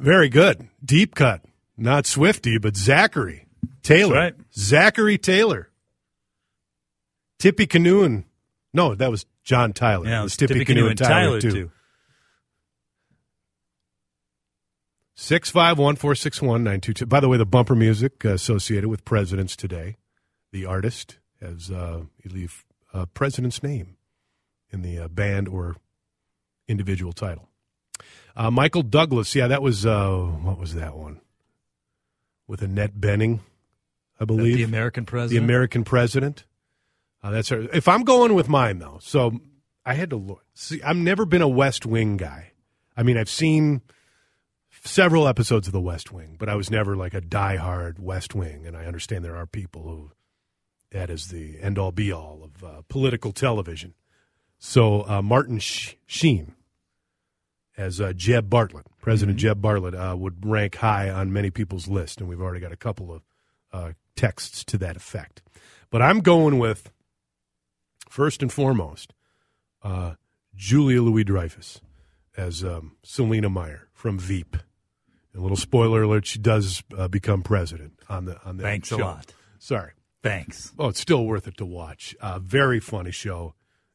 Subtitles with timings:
[0.00, 0.66] Very good.
[0.82, 1.42] Deep cut.
[1.76, 3.46] Not Swifty, but Zachary
[3.82, 4.14] Taylor.
[4.14, 4.34] right.
[4.54, 5.68] Zachary Taylor.
[7.38, 8.24] Tippecanoe and
[8.72, 10.06] No, that was John Tyler.
[10.06, 11.50] Yeah, it was Tippy, Canoe and Tyler, too.
[11.50, 11.70] too.
[15.14, 17.04] Six five one four six one nine two two.
[17.04, 19.96] By the way, the bumper music associated with Presidents Today,
[20.50, 22.64] the artist has uh, you leave
[22.94, 23.96] uh, president's name
[24.70, 25.76] in the uh, band or
[26.68, 27.49] individual title.
[28.36, 31.20] Uh, Michael Douglas, yeah, that was uh, what was that one
[32.46, 33.40] with Annette Bening,
[34.18, 34.56] I believe.
[34.56, 35.40] The American president.
[35.40, 35.44] the.
[35.44, 36.44] American president.
[37.22, 37.68] Uh, that's her.
[37.72, 39.40] If I'm going with mine though, so
[39.84, 40.44] I had to look.
[40.54, 42.52] See, I've never been a West Wing guy.
[42.96, 43.82] I mean, I've seen
[44.84, 48.66] several episodes of The West Wing, but I was never like a diehard West Wing.
[48.66, 50.12] And I understand there are people who
[50.90, 53.94] that is the end all be all of uh, political television.
[54.58, 56.54] So uh, Martin Sh- Sheen
[57.76, 62.20] as uh, Jeb Bartlet, President Jeb Bartlet, uh, would rank high on many people's list,
[62.20, 63.22] and we've already got a couple of
[63.72, 65.42] uh, texts to that effect.
[65.90, 66.90] But I'm going with
[68.08, 69.12] first and foremost
[69.82, 70.14] uh,
[70.54, 71.80] Julia Louis-Dreyfus
[72.36, 74.56] as um, Selina Meyer from Veep.
[75.34, 78.96] A little spoiler alert: she does uh, become president on the on the Thanks show.
[78.96, 79.32] a lot.
[79.58, 79.92] Sorry.
[80.22, 80.72] Thanks.
[80.78, 82.14] Oh, it's still worth it to watch.
[82.20, 83.54] Uh, very funny show,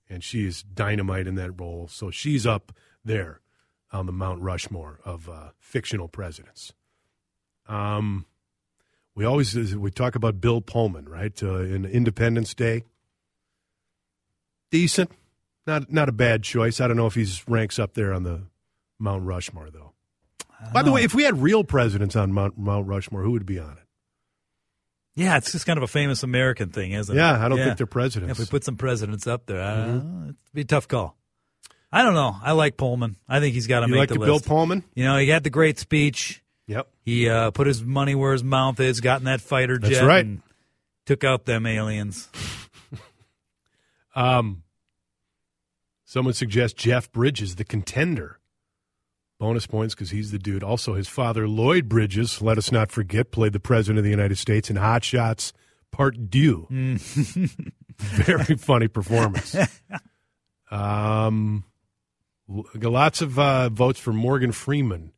[0.10, 1.88] and she's dynamite in that role.
[1.88, 2.72] So she's up
[3.04, 3.42] there
[3.96, 6.74] on the Mount Rushmore of uh, fictional presidents.
[7.68, 8.26] Um,
[9.16, 11.42] we always we talk about Bill Pullman, right?
[11.42, 12.84] Uh, in Independence Day,
[14.70, 15.12] decent,
[15.66, 16.82] not not a bad choice.
[16.82, 18.44] I don't know if he's ranks up there on the
[19.00, 19.94] Mount Rushmore though.
[20.74, 23.60] By the way, if we had real presidents on Mount, Mount Rushmore, who would be
[23.60, 23.84] on it?
[25.16, 27.18] Yeah, it's just kind of a famous American thing, isn't it?
[27.18, 28.32] Yeah, I don't think they're presidents.
[28.32, 31.16] If we put some presidents up there, uh, it'd be a tough call.
[31.96, 32.36] I don't know.
[32.44, 33.16] I like Pullman.
[33.28, 34.40] I think he's got to make like the the Bill.
[34.40, 34.84] Pullman?
[34.96, 36.44] You know, he had the great speech.
[36.68, 36.90] Yep.
[37.06, 40.04] He uh, put his money where his mouth is, got in that fighter jet, That's
[40.04, 40.26] right.
[40.26, 40.42] and
[41.06, 42.30] took out them aliens.
[44.18, 44.64] Um,
[46.06, 48.40] someone suggests Jeff Bridges, the contender.
[49.38, 50.64] Bonus points because he's the dude.
[50.64, 54.38] Also, his father, Lloyd Bridges, let us not forget, played the President of the United
[54.38, 55.52] States in Hot Shots
[55.92, 56.66] Part Deux.
[57.98, 59.56] Very funny performance.
[60.72, 61.64] Um,
[62.48, 65.12] lots of uh, votes for Morgan Freeman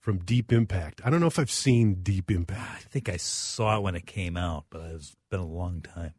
[0.00, 1.00] from Deep Impact.
[1.04, 2.84] I don't know if I've seen Deep Impact.
[2.86, 6.14] I think I saw it when it came out, but it's been a long time.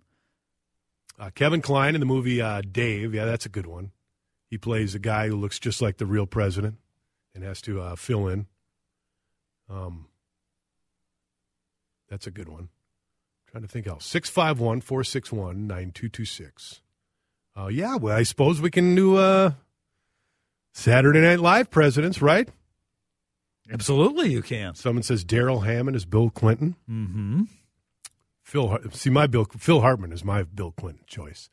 [1.19, 3.13] Uh, Kevin Kline in the movie uh, Dave.
[3.13, 3.91] Yeah, that's a good one.
[4.49, 6.75] He plays a guy who looks just like the real president
[7.33, 8.47] and has to uh, fill in.
[9.69, 10.07] Um,
[12.09, 12.63] that's a good one.
[12.63, 14.05] I'm trying to think else.
[14.05, 16.81] 651 461 9226.
[17.57, 19.51] Uh, yeah, well, I suppose we can do uh,
[20.77, 22.47] Saturday Night Live presidents, right?
[23.71, 24.75] Absolutely, you can.
[24.75, 26.75] Someone says Darrell Hammond is Bill Clinton.
[26.87, 27.43] Mm-hmm.
[28.43, 31.49] Phil, see, my Bill, Phil Hartman is my Bill Clinton choice.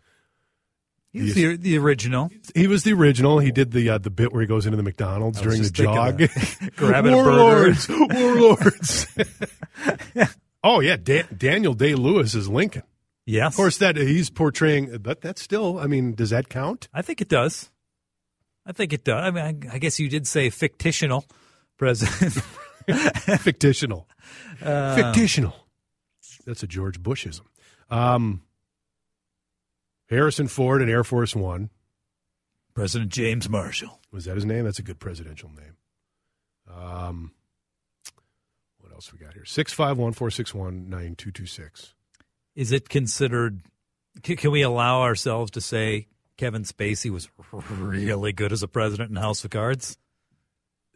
[1.10, 2.30] He's the, the original.
[2.54, 3.38] He was the original.
[3.38, 6.20] He did the uh, the bit where he goes into the McDonald's during the jog.
[6.76, 9.06] Grabbing warlords, warlords.
[10.62, 12.82] oh yeah, Dan- Daniel Day-Lewis is Lincoln.
[13.24, 13.54] Yes.
[13.54, 15.78] Of course, that he's portraying, but that's still.
[15.78, 16.88] I mean, does that count?
[16.92, 17.70] I think it does.
[18.66, 19.22] I think it does.
[19.22, 21.24] I mean, I, I guess you did say fictional
[21.78, 22.42] president.
[22.86, 24.08] Fictitional.
[24.60, 25.54] Fictitional.
[26.46, 27.42] That's a George Bushism.
[27.90, 28.42] Um,
[30.08, 31.70] Harrison Ford in Air Force One.
[32.74, 34.00] President James Marshall.
[34.10, 34.64] Was that his name?
[34.64, 35.76] That's a good presidential name.
[36.68, 37.32] Um,
[38.78, 39.44] what else we got here?
[39.44, 41.94] 651 461 9226.
[42.56, 43.60] Is it considered?
[44.22, 47.28] Can we allow ourselves to say Kevin Spacey was
[47.70, 49.96] really good as a president in House of Cards?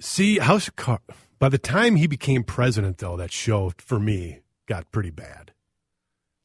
[0.01, 1.03] See, House of Cards.
[1.39, 5.53] By the time he became president, though, that show for me got pretty bad.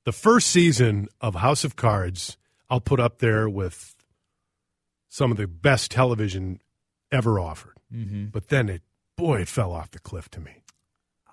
[0.06, 2.38] The first season of House of Cards,
[2.70, 3.96] I'll put up there with
[5.10, 6.60] some of the best television
[7.12, 7.78] ever offered.
[7.94, 8.26] Mm-hmm.
[8.26, 8.82] But then it,
[9.16, 10.64] boy, it fell off the cliff to me.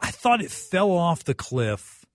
[0.00, 2.06] I thought it fell off the cliff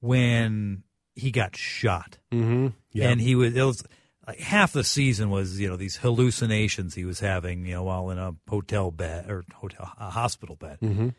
[0.00, 0.82] when
[1.14, 2.68] he got shot, Mm-hmm.
[2.92, 3.08] Yeah.
[3.08, 3.54] and he was.
[3.56, 3.82] It was
[4.26, 8.10] like half the season was you know these hallucinations he was having you know while
[8.10, 10.78] in a hotel bed or hotel a hospital bed.
[10.82, 11.14] Mhm.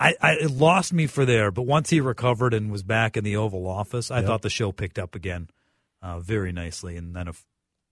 [0.00, 3.22] I, I it lost me for there, but once he recovered and was back in
[3.24, 4.26] the Oval Office, I Yep.
[4.26, 5.48] thought the show picked up again
[6.02, 7.40] uh, very nicely, and then of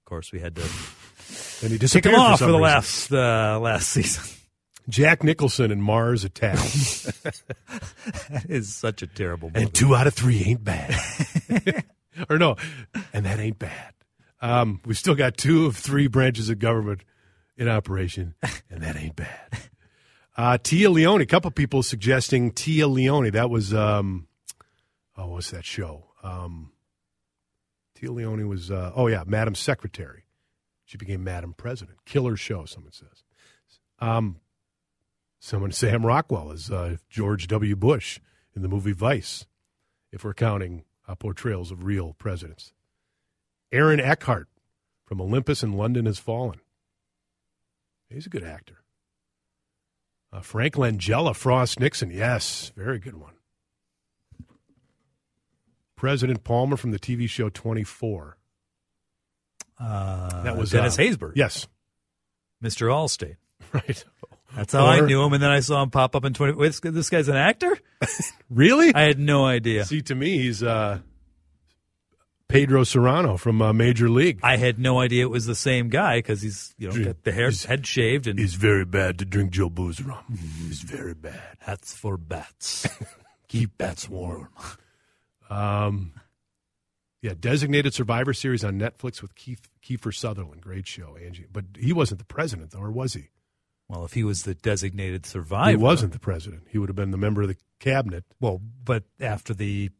[0.05, 0.63] course we had to
[1.63, 2.63] and he kick him off some for the reason.
[2.63, 4.25] last uh, last season.
[4.89, 7.03] Jack Nicholson and Mars Attacks.
[7.23, 9.63] that is such a terrible movie.
[9.63, 10.99] and two out of three ain't bad.
[12.29, 12.57] or no,
[13.13, 13.93] and that ain't bad.
[14.41, 17.03] Um, we've still got two of three branches of government
[17.57, 18.35] in operation,
[18.71, 19.49] and that ain't bad.
[20.37, 23.29] Uh, Téa Leoni, a couple people suggesting Téa Leoni.
[23.29, 24.27] That was, um,
[25.15, 26.07] oh, what's that show?
[26.23, 26.73] Um,
[27.99, 30.25] Téa Leoni was, uh, oh, yeah, Madam Secretary.
[30.87, 31.99] She became Madam President.
[32.07, 33.23] Killer show, someone says.
[33.99, 34.41] Um,
[35.41, 37.77] someone, Sam Rockwell, is uh, George W.
[37.77, 38.19] Bush
[38.57, 39.45] in the movie Vice,
[40.11, 42.73] if we're counting uh, portrayals of real presidents.
[43.73, 44.49] Aaron Eckhart
[45.05, 46.61] from Olympus in London Has Fallen.
[48.09, 48.79] He's a good actor.
[50.33, 52.11] Uh, Frank Langella, Frost Nixon.
[52.11, 53.35] Yes, very good one.
[55.97, 58.37] President Palmer from the TV show 24.
[59.79, 61.67] Uh, That was Dennis uh, Haysbert, Yes,
[62.63, 62.89] Mr.
[62.89, 63.37] Allstate.
[63.73, 64.05] right.
[64.57, 66.55] That's how I knew him, and then I saw him pop up in twenty.
[66.55, 67.77] Wait, this, this guy's an actor?
[68.51, 68.93] Really?
[68.93, 69.85] I had no idea.
[69.85, 70.99] See, to me, he's uh,
[72.51, 74.41] Pedro Serrano from uh, Major League.
[74.43, 77.33] I had no idea it was the same guy because he's you know got the
[77.33, 80.25] hair He's- head shaved and He's very bad to drink Jobu's rum.
[80.67, 81.57] He's very bad.
[81.61, 82.87] hats for bats.
[83.49, 84.49] Keep bats warm.
[85.49, 86.13] Um,
[87.23, 90.61] yeah, Designated Survivor series on Netflix with Keith Kiefer Sutherland.
[90.63, 91.47] Great show, Angie.
[91.53, 93.29] But he wasn't the president, though, or was he?
[93.89, 96.63] Well, if he was the designated survivor, He wasn't the president.
[96.71, 98.25] He would have been the member of the cabinet.
[98.41, 99.91] Well, but after the,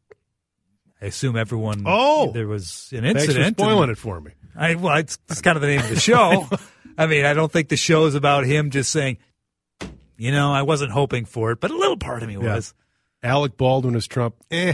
[1.01, 1.83] I assume everyone.
[1.85, 2.31] Oh!
[2.31, 3.57] there was an Thanks for incident.
[3.57, 4.31] spoiling and it for me.
[4.55, 6.47] I well, it's, it's kind of the name of the show.
[6.97, 9.17] I mean, I don't think the show is about him just saying,
[10.17, 12.55] you know, I wasn't hoping for it, but a little part of me Yeah.
[12.55, 12.73] was.
[13.23, 14.35] Alec Baldwin as Trump.
[14.51, 14.73] Eh,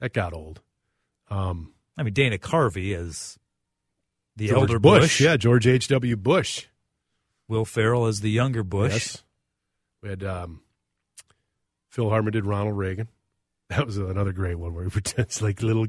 [0.00, 0.60] that got old.
[1.30, 3.38] Um, I mean, Dana Carvey as
[4.36, 5.02] the George elder Bush.
[5.02, 5.20] Bush.
[5.20, 5.88] Yeah, George H.
[5.88, 6.16] W.
[6.16, 6.66] Bush.
[7.48, 8.92] Will Ferrell as the younger Bush.
[8.92, 9.22] Yes.
[10.02, 10.60] We had um,
[11.88, 13.08] Phil Hartman did Ronald Reagan.
[13.76, 15.86] That was another great one where he pretends like little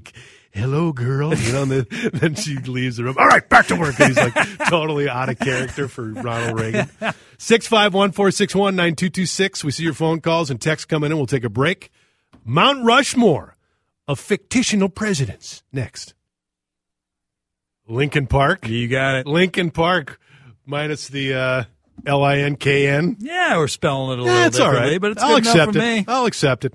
[0.51, 3.15] hello girl, you know, and then, then she leaves the room.
[3.17, 3.97] All right, back to work.
[3.99, 4.33] And he's like
[4.67, 6.89] totally out of character for Ronald Reagan.
[7.37, 9.63] 651 461 9226.
[9.63, 11.15] We see your phone calls and texts coming in.
[11.17, 11.89] We'll take a break.
[12.43, 13.55] Mount Rushmore
[14.09, 15.63] of fictional presidents.
[15.71, 16.13] Next.
[17.87, 18.67] Lincoln Park.
[18.67, 19.25] You got it.
[19.25, 20.19] Lincoln Park
[20.65, 21.63] minus the uh,
[22.05, 23.15] L I N K N.
[23.19, 25.71] Yeah, we're spelling it a little That's all differently, right, but it's I'll enough accept
[25.73, 25.81] for it.
[25.81, 26.05] me.
[26.09, 26.73] I'll accept it.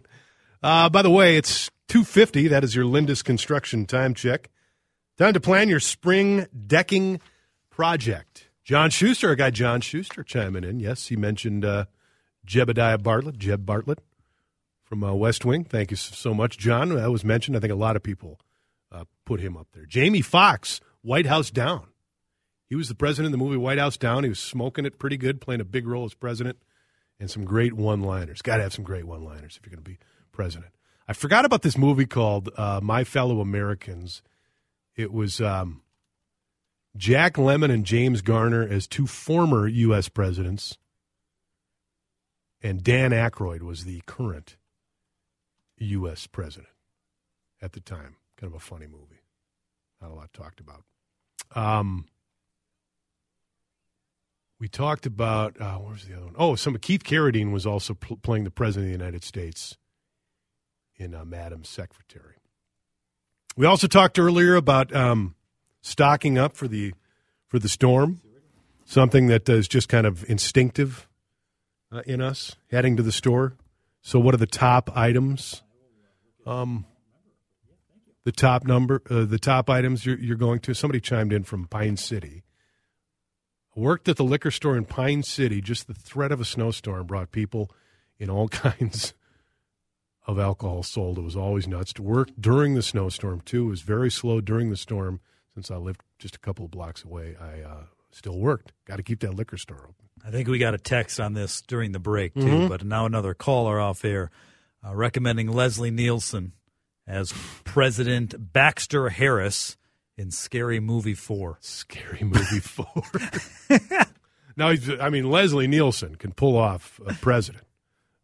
[0.64, 2.48] Uh, by the way, it's two fifty.
[2.48, 4.48] That is your Lindus Construction time check.
[5.18, 7.20] Time to plan your spring decking
[7.68, 8.48] project.
[8.64, 10.80] John Schuster, our guy John Schuster, chiming in.
[10.80, 11.84] Yes, he mentioned uh,
[12.46, 13.98] Jebediah Bartlet, Jeb Bartlet
[14.84, 15.64] from uh, West Wing.
[15.64, 16.88] Thank you so much, John.
[16.88, 17.58] That was mentioned.
[17.58, 18.40] I think a lot of people
[18.90, 19.84] uh, put him up there.
[19.84, 21.88] Jamie Foxx, White House Down.
[22.70, 24.22] He was the president of the movie White House Down.
[24.22, 26.56] He was smoking it pretty good, playing a big role as president,
[27.20, 28.40] and some great one-liners.
[28.40, 29.98] Got to have some great one-liners if you're going to be
[30.34, 30.72] president.
[31.06, 34.22] I forgot about this movie called uh, My Fellow Americans.
[34.96, 35.82] It was um,
[36.96, 40.08] Jack Lemmon and James Garner as two former U.S.
[40.08, 40.78] presidents,
[42.62, 44.56] and Dan Aykroyd was the current
[45.78, 46.26] U.S.
[46.26, 46.68] president
[47.60, 48.16] at the time.
[48.38, 49.22] Kind of a funny movie.
[50.00, 50.84] Not a lot talked about.
[51.54, 52.06] Um,
[54.58, 56.34] we talked about uh, what was the other one?
[56.38, 59.76] Oh, some Keith Carradine was also pl- playing the president of the United States
[60.96, 62.36] in uh, Madam Secretary.
[63.56, 65.34] We also talked earlier about um,
[65.80, 66.94] stocking up for the
[67.46, 68.20] for the storm,
[68.84, 71.06] something that is just kind of instinctive
[71.92, 73.54] uh, in us heading to the store.
[74.02, 75.62] So, what are the top items?
[76.46, 76.84] Um,
[78.24, 80.74] the top number, uh, the top items you're, you're going to.
[80.74, 82.42] Somebody chimed in from Pine City.
[83.76, 85.60] Worked at the liquor store in Pine City.
[85.60, 87.70] Just the threat of a snowstorm brought people
[88.18, 89.14] in all kinds
[90.26, 91.18] of alcohol sold.
[91.18, 91.92] It was always nuts.
[91.94, 95.20] To work during the snowstorm too it was very slow during the storm.
[95.54, 98.72] Since I lived just a couple of blocks away, I uh, still worked.
[98.86, 99.94] Got to keep that liquor store open.
[100.26, 102.68] I think we got a text on this during the break too, Mhm.
[102.68, 104.30] but now another caller off air
[104.84, 106.52] uh, recommending Leslie Nielsen
[107.06, 107.32] as
[107.64, 109.76] President Baxter Harris
[110.16, 111.58] in Scary Movie Four.
[111.60, 113.02] Scary Movie Four.
[114.56, 117.64] now, he's, I mean, Leslie Nielsen can pull off a president,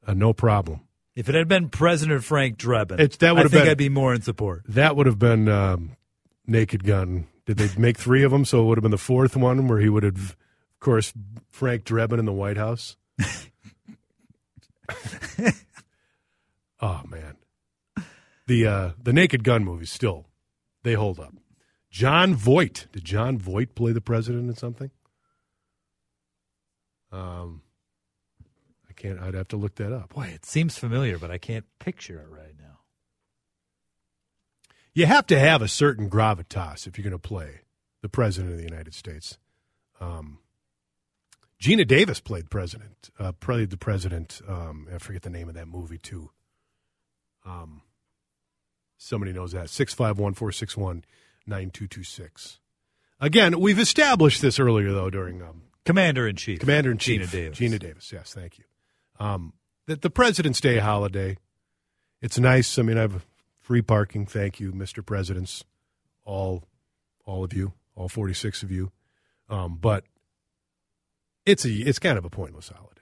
[0.07, 0.80] uh, no problem.
[1.17, 3.79] If it had been President Frank Drebin, It's- that I would have think been- I'd
[3.79, 4.62] be more in support.
[4.69, 5.97] That would have been um,
[6.47, 7.26] Naked Gun.
[7.47, 8.45] Did they make three of them?
[8.45, 10.37] So it would have been the fourth one where he would have, of
[10.81, 11.12] course,
[11.50, 12.97] Frank Drebin in the White House.
[16.81, 17.37] oh man,
[18.47, 20.26] the uh, the Naked Gun movies still
[20.83, 21.35] they hold up.
[21.90, 24.90] Jon Voight did Jon Voight play the president in something?
[27.12, 27.70] Um, I
[29.00, 29.19] can't.
[29.21, 30.14] I'd have to look that up.
[30.14, 32.78] Boy, it seems familiar, but I can't picture it right now.
[34.92, 37.61] you have to have a certain gravitas if you're going to play
[38.02, 39.38] the president of the United States.
[40.00, 40.38] Um,
[41.61, 44.40] Geena Davis played president, uh, played the president.
[44.49, 46.30] Um, I forget the name of that movie too.
[47.45, 47.83] Um,
[48.97, 51.04] somebody knows that six five one four six one
[51.47, 52.59] nine two two six.
[53.21, 57.30] Again, we've established this earlier though during um, Commander in Chief, Commander in Chief Geena
[57.30, 57.59] Davis.
[57.59, 58.12] Geena Davis.
[58.12, 58.64] Yes, thank you.
[59.21, 59.53] Um,
[59.87, 61.37] the, the President's Day holiday.
[62.21, 62.79] It's nice.
[62.79, 63.25] I mean, I have
[63.61, 64.27] free parking.
[64.27, 65.05] Thank you, Mr.
[65.05, 65.65] Presidents,
[66.25, 66.65] all,
[67.25, 68.91] all of you, all forty six of you.
[69.49, 70.05] Um, but
[71.47, 73.00] it's a it's kind of a pointless holiday.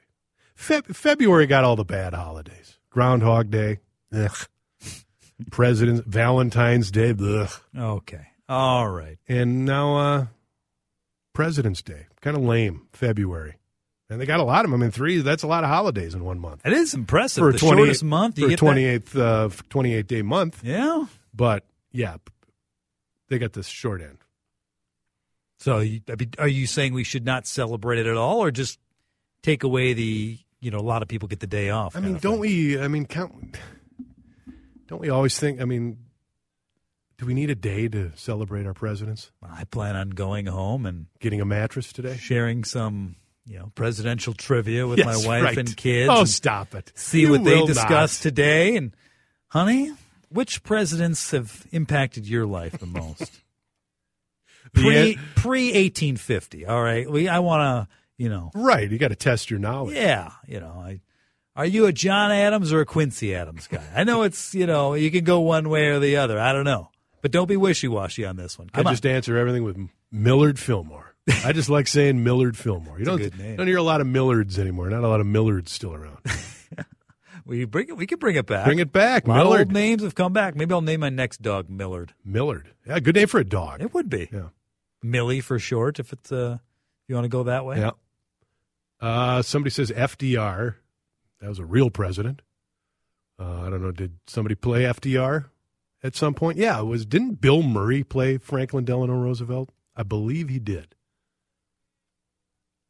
[0.56, 2.78] Feb- February got all the bad holidays.
[2.90, 3.78] Groundhog Day.
[4.12, 4.36] Ugh.
[5.50, 7.14] President's Valentine's Day.
[7.20, 7.50] Ugh.
[7.76, 9.18] Okay, all right.
[9.28, 10.26] And now uh
[11.32, 12.06] President's Day.
[12.20, 13.57] Kind of lame, February.
[14.10, 14.80] And they got a lot of them.
[14.80, 16.62] I mean, three, that's a lot of holidays in one month.
[16.64, 17.42] It is impressive.
[17.42, 19.14] For a the 28 shortest month, you for get that?
[19.14, 20.60] 28th, uh, 28 day month.
[20.64, 21.06] Yeah.
[21.34, 22.16] But yeah,
[23.28, 24.18] they got this short end.
[25.58, 28.50] So, you- I mean, are you saying we should not celebrate it at all, or
[28.50, 28.78] just
[29.42, 30.38] take away the?
[30.60, 31.94] You know, a lot of people get the day off.
[31.94, 32.40] I mean, don't thing?
[32.40, 33.56] we, I mean, count,
[34.88, 35.98] don't we always think, I mean,
[37.16, 39.30] do we need a day to celebrate our presidents?
[39.40, 42.16] I plan on going home and Getting a mattress today?
[42.16, 43.14] sharing some,
[43.48, 45.58] you know, presidential trivia with Yes, my wife right.
[45.58, 46.10] and kids.
[46.12, 46.92] Oh, and stop it.
[46.94, 48.28] See You what they discussed not.
[48.30, 48.76] today.
[48.76, 48.94] And,
[49.48, 49.92] honey,
[50.28, 53.40] which presidents have impacted your life the most?
[54.74, 56.66] Pre an- pre eighteen fifty.
[56.66, 58.90] All right, we I want to you know Right.
[58.90, 59.96] You got to test your knowledge.
[59.96, 61.00] yeah you know I.
[61.56, 63.82] Are you a John Adams or a Quincy Adams guy?
[63.96, 66.38] I know it's you know you can go one way or the other.
[66.38, 66.90] I don't know,
[67.22, 68.68] but don't be wishy washy on this one.
[68.68, 68.92] Come I on.
[68.92, 69.78] just answer everything with
[70.12, 71.07] Millard Fillmore.
[71.44, 72.98] I just like saying Millard Fillmore.
[72.98, 74.88] You don't, don't hear a lot of Millards anymore.
[74.88, 76.18] Not a lot of Millards still around.
[77.44, 77.96] we bring it.
[77.96, 78.64] We can bring it back.
[78.64, 79.60] Bring it back, A Millard.
[79.68, 80.54] old names have come back.
[80.56, 82.14] Maybe I'll name my next dog Millard.
[82.24, 82.70] Millard.
[82.86, 83.82] Yeah, good name for a dog.
[83.82, 84.48] It would be Yeah.
[85.02, 86.58] Millie for short if it's uh
[87.06, 87.78] you want to go that way.
[87.78, 87.90] Yeah.
[89.00, 90.74] Uh, somebody says FDR.
[91.40, 92.42] That was a real president.
[93.38, 93.92] Uh, I don't know.
[93.92, 95.46] Did somebody play FDR
[96.02, 96.58] at some point?
[96.58, 97.06] Yeah, it was.
[97.06, 99.70] Didn't Bill Murray play Franklin Delano Roosevelt?
[99.96, 100.94] I believe he did.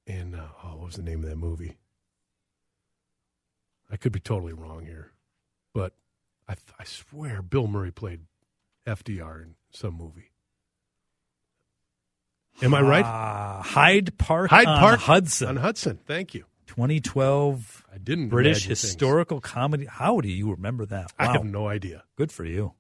[0.09, 1.77] And uh, oh, what was the name of that movie?
[3.91, 5.13] I could be totally wrong here,
[5.75, 5.93] but
[6.49, 8.21] I, I swear Bill Murray played
[8.87, 10.31] FDR in some movie.
[12.61, 13.05] Am I right?
[13.05, 15.49] Uh, Hyde Park Hyde on Park Hudson.
[15.49, 15.99] On Hudson.
[16.07, 16.45] Thank you.
[16.67, 18.83] 2012 I didn't British imagine things.
[18.83, 19.87] historical comedy.
[19.87, 21.13] How do you remember that?
[21.19, 22.05] I have no idea.
[22.17, 22.75] Good for you.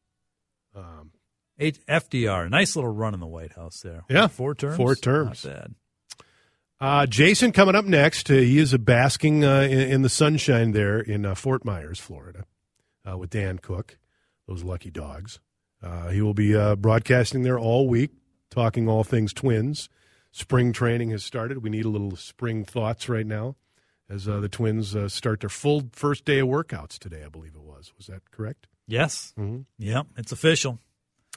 [0.75, 1.13] Um,
[1.61, 4.05] Eight, FDR, nice little run in the White House there.
[4.09, 4.77] Yeah, four terms.
[4.77, 5.45] four terms.
[5.45, 5.75] Not bad.
[6.81, 8.31] Uh, Jason coming up next.
[8.31, 11.99] Uh, he is a basking uh, in, in the sunshine there in uh, Fort Myers,
[11.99, 12.45] Florida,
[13.09, 13.99] uh, with Dan Cook,
[14.47, 15.41] those lucky dogs.
[15.83, 18.11] Uh, he will be uh, broadcasting there all week,
[18.51, 19.89] talking all things twins.
[20.33, 21.63] Spring training has started.
[21.63, 23.57] We need a little spring thoughts right now
[24.11, 27.55] as uh, the twins uh, start their full first day of workouts today, I believe
[27.55, 27.93] it was.
[27.97, 28.67] Was that correct?
[28.87, 29.33] Yes.
[29.39, 29.67] Mhm.
[29.79, 30.07] Yep.
[30.17, 30.79] It's official.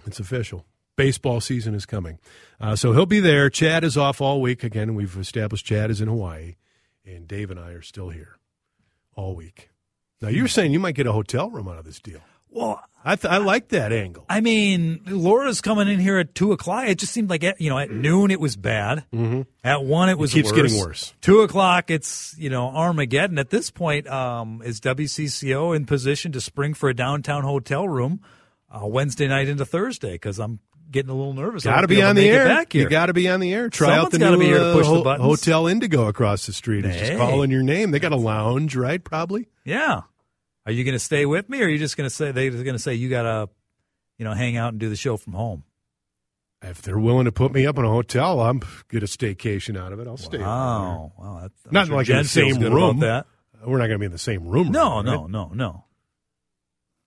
[0.06, 0.66] It's official.
[1.02, 2.20] Baseball season is coming.
[2.60, 3.50] Uh, so he'll be there.
[3.50, 4.64] Chad is off all week.
[4.64, 6.58] Again, we've established Chad is in Hawaii,
[7.04, 8.38] and Dave and I are still here
[9.16, 9.72] all week.
[10.22, 12.20] Now, you're saying you might get a hotel room out of this deal.
[12.52, 14.26] Well, I th- I like that angle.
[14.30, 16.88] I mean, Laura's coming in here at two o'clock.
[16.88, 19.06] It just seemed like at, you know at noon it was bad.
[19.12, 19.42] Mm-hmm.
[19.64, 20.62] At one it was keeps worse.
[20.62, 21.14] getting worse.
[21.22, 23.40] Two o'clock it's you know Armageddon.
[23.40, 28.22] At this point, um, is WCCO in position to spring for a downtown hotel room
[28.70, 30.12] uh, Wednesday night into Thursday?
[30.12, 30.60] Because I'm
[30.92, 31.64] getting a little nervous.
[31.64, 32.66] Got to be on the air.
[32.74, 33.70] You got to be on the air.
[33.70, 35.26] Try out the new be here to uh, the buttons.
[35.26, 36.86] Hotel Indigo across the street.
[36.86, 37.92] It's just calling your name.
[37.92, 39.04] They got a lounge, right?
[39.04, 39.48] Probably.
[39.64, 40.02] yeah.
[40.64, 42.52] Are you going to stay with me, or are you just going to say they're
[42.52, 43.50] going to say you got to,
[44.20, 45.64] you know, hang out and do the show from home?
[46.62, 49.92] If they're willing to put me up in a hotel, I'm get a staycation out
[49.92, 50.08] of it.
[50.08, 50.38] I'll stay.
[50.38, 53.00] over Wow, wow, that, I'm Not sure like in the same room.
[53.00, 53.26] That.
[53.66, 54.72] We're not going to be in the same room.
[54.72, 55.06] No, right?
[55.06, 55.86] no, no, no.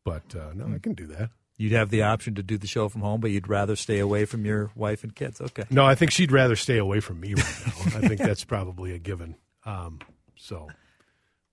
[0.04, 1.30] But uh, no, I can do that.
[1.56, 4.24] You'd have the option to do the show from home, but you'd rather stay away
[4.24, 5.40] from your wife and kids.
[5.40, 5.62] Okay.
[5.70, 7.98] No, I think she'd rather stay away from me right now.
[7.98, 9.36] I think that's probably a given.
[9.64, 10.00] Um,
[10.36, 10.68] so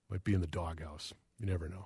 [0.09, 1.13] might be in the doghouse.
[1.39, 1.85] You never know.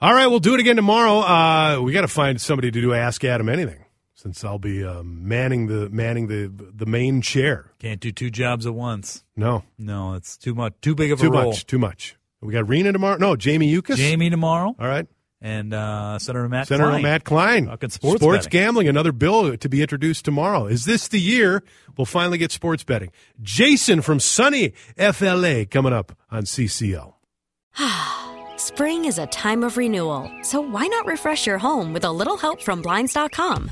[0.00, 1.20] All right, we'll do it again tomorrow.
[1.20, 5.02] Uh, we got to find somebody to do Ask Adam Anything, since I'll be uh,
[5.02, 7.72] manning the manning the the main chair.
[7.78, 9.24] Can't do two jobs at once.
[9.36, 10.74] No, No, it's too much.
[10.82, 11.46] Too big of too a role.
[11.50, 12.16] much, too much.
[12.42, 13.16] We got Rena tomorrow.
[13.16, 13.96] No, Jamie Yuccas.
[13.96, 15.06] Jamie tomorrow All right,
[15.40, 17.02] and uh, Senator Matt Senator Klein.
[17.02, 17.66] Matt Klein.
[17.66, 18.50] Talking sports betting.
[18.50, 20.66] gambling, another bill to be introduced tomorrow.
[20.66, 21.62] Is this the year
[21.96, 23.10] we'll finally get sports betting?
[23.42, 27.14] Jason from sunny FLA coming up on CCO.
[28.56, 32.36] Spring is a time of renewal, so why not refresh your home with a little
[32.36, 33.70] help from Blinds.com?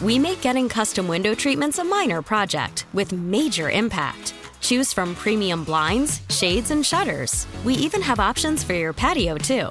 [0.00, 4.34] We make getting custom window treatments a minor project with major impact.
[4.60, 7.46] Choose from premium blinds, shades, and shutters.
[7.64, 9.70] We even have options for your patio, too.